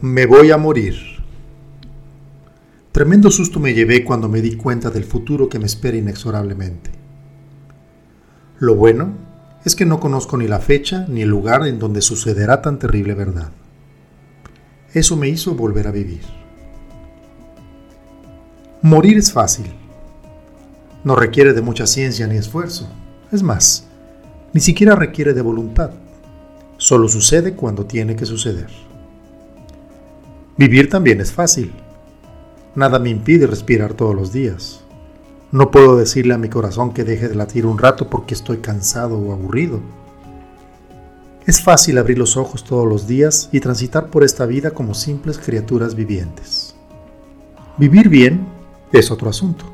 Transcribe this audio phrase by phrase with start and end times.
[0.00, 0.94] Me voy a morir.
[2.92, 6.92] Tremendo susto me llevé cuando me di cuenta del futuro que me espera inexorablemente.
[8.60, 9.12] Lo bueno
[9.64, 13.14] es que no conozco ni la fecha ni el lugar en donde sucederá tan terrible
[13.14, 13.50] verdad.
[14.94, 16.22] Eso me hizo volver a vivir.
[18.82, 19.66] Morir es fácil.
[21.02, 22.88] No requiere de mucha ciencia ni esfuerzo.
[23.32, 23.88] Es más,
[24.52, 25.90] ni siquiera requiere de voluntad.
[26.76, 28.87] Solo sucede cuando tiene que suceder.
[30.58, 31.72] Vivir también es fácil.
[32.74, 34.80] Nada me impide respirar todos los días.
[35.52, 39.16] No puedo decirle a mi corazón que deje de latir un rato porque estoy cansado
[39.16, 39.80] o aburrido.
[41.46, 45.38] Es fácil abrir los ojos todos los días y transitar por esta vida como simples
[45.38, 46.74] criaturas vivientes.
[47.78, 48.44] Vivir bien
[48.92, 49.64] es otro asunto.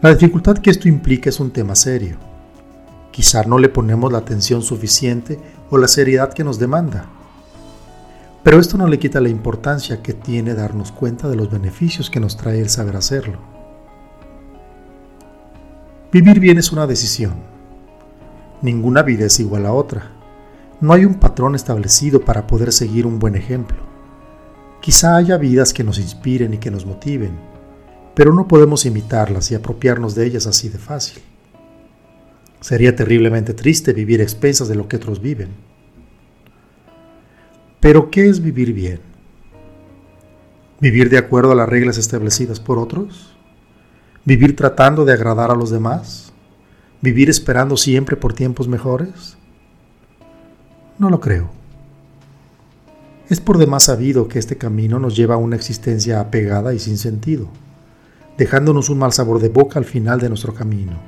[0.00, 2.16] La dificultad que esto implica es un tema serio.
[3.12, 5.38] Quizá no le ponemos la atención suficiente
[5.70, 7.21] o la seriedad que nos demanda.
[8.42, 12.20] Pero esto no le quita la importancia que tiene darnos cuenta de los beneficios que
[12.20, 13.38] nos trae el saber hacerlo.
[16.12, 17.34] Vivir bien es una decisión.
[18.60, 20.10] Ninguna vida es igual a otra.
[20.80, 23.78] No hay un patrón establecido para poder seguir un buen ejemplo.
[24.80, 27.38] Quizá haya vidas que nos inspiren y que nos motiven,
[28.14, 31.22] pero no podemos imitarlas y apropiarnos de ellas así de fácil.
[32.60, 35.50] Sería terriblemente triste vivir expensas de lo que otros viven.
[37.82, 39.00] Pero ¿qué es vivir bien?
[40.80, 43.34] ¿Vivir de acuerdo a las reglas establecidas por otros?
[44.24, 46.32] ¿Vivir tratando de agradar a los demás?
[47.00, 49.36] ¿Vivir esperando siempre por tiempos mejores?
[50.96, 51.50] No lo creo.
[53.28, 56.98] Es por demás sabido que este camino nos lleva a una existencia apegada y sin
[56.98, 57.48] sentido,
[58.38, 61.00] dejándonos un mal sabor de boca al final de nuestro camino.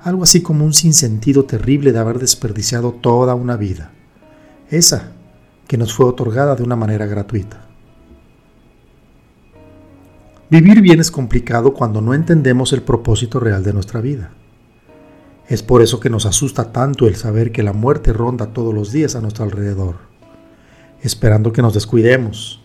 [0.00, 3.92] Algo así como un sinsentido terrible de haber desperdiciado toda una vida.
[4.68, 5.12] Esa
[5.70, 7.64] que nos fue otorgada de una manera gratuita.
[10.50, 14.32] Vivir bien es complicado cuando no entendemos el propósito real de nuestra vida.
[15.46, 18.90] Es por eso que nos asusta tanto el saber que la muerte ronda todos los
[18.90, 19.94] días a nuestro alrededor,
[21.02, 22.64] esperando que nos descuidemos.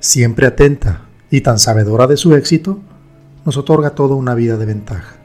[0.00, 2.80] Siempre atenta y tan sabedora de su éxito,
[3.44, 5.18] nos otorga toda una vida de ventaja.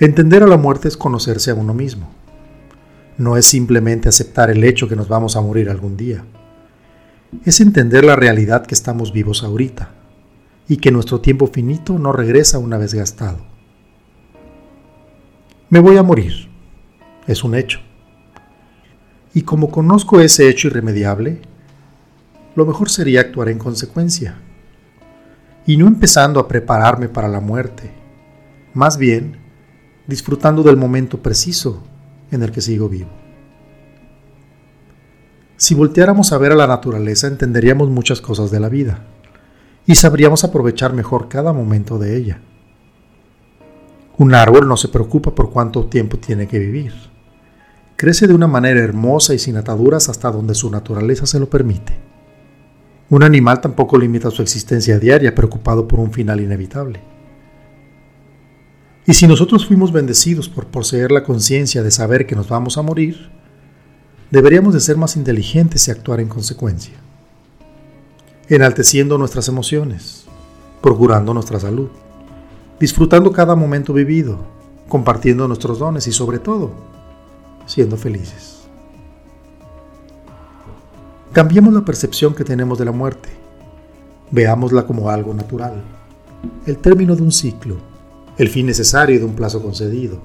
[0.00, 2.21] Entender a la muerte es conocerse a uno mismo
[3.18, 6.24] no es simplemente aceptar el hecho que nos vamos a morir algún día.
[7.44, 9.90] Es entender la realidad que estamos vivos ahorita
[10.68, 13.38] y que nuestro tiempo finito no regresa una vez gastado.
[15.68, 16.48] Me voy a morir.
[17.26, 17.80] Es un hecho.
[19.34, 21.40] Y como conozco ese hecho irremediable,
[22.54, 24.36] lo mejor sería actuar en consecuencia.
[25.66, 27.90] Y no empezando a prepararme para la muerte,
[28.74, 29.38] más bien
[30.06, 31.82] disfrutando del momento preciso
[32.32, 33.10] en el que sigo vivo.
[35.56, 39.04] Si volteáramos a ver a la naturaleza entenderíamos muchas cosas de la vida
[39.86, 42.40] y sabríamos aprovechar mejor cada momento de ella.
[44.18, 46.92] Un árbol no se preocupa por cuánto tiempo tiene que vivir.
[47.96, 51.96] Crece de una manera hermosa y sin ataduras hasta donde su naturaleza se lo permite.
[53.10, 57.11] Un animal tampoco limita su existencia diaria preocupado por un final inevitable.
[59.04, 62.82] Y si nosotros fuimos bendecidos por poseer la conciencia de saber que nos vamos a
[62.82, 63.30] morir,
[64.30, 66.94] deberíamos de ser más inteligentes y actuar en consecuencia,
[68.48, 70.26] enalteciendo nuestras emociones,
[70.80, 71.88] procurando nuestra salud,
[72.78, 74.38] disfrutando cada momento vivido,
[74.88, 76.70] compartiendo nuestros dones y sobre todo,
[77.66, 78.60] siendo felices.
[81.32, 83.30] Cambiemos la percepción que tenemos de la muerte,
[84.30, 85.82] veámosla como algo natural,
[86.66, 87.91] el término de un ciclo
[88.42, 90.18] el fin necesario de un plazo concedido.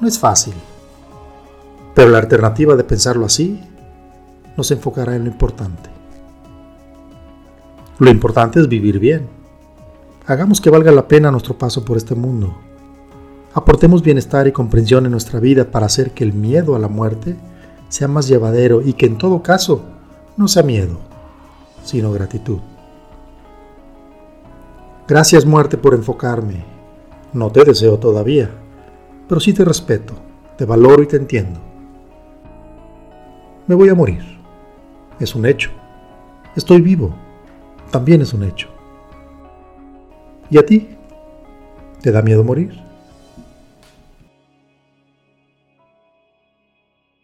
[0.00, 0.54] No es fácil,
[1.94, 3.60] pero la alternativa de pensarlo así
[4.56, 5.90] nos enfocará en lo importante.
[7.98, 9.28] Lo importante es vivir bien.
[10.26, 12.56] Hagamos que valga la pena nuestro paso por este mundo.
[13.54, 17.36] Aportemos bienestar y comprensión en nuestra vida para hacer que el miedo a la muerte
[17.88, 19.82] sea más llevadero y que en todo caso
[20.36, 20.98] no sea miedo,
[21.84, 22.58] sino gratitud.
[25.08, 26.75] Gracias muerte por enfocarme
[27.36, 28.50] no te deseo todavía,
[29.28, 30.14] pero sí te respeto,
[30.56, 31.60] te valoro y te entiendo.
[33.66, 34.22] Me voy a morir.
[35.20, 35.70] Es un hecho.
[36.56, 37.14] Estoy vivo.
[37.90, 38.68] También es un hecho.
[40.50, 40.88] ¿Y a ti?
[42.00, 42.80] ¿Te da miedo morir?